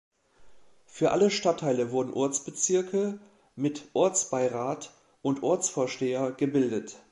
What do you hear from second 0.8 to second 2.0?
Für alle Stadtteile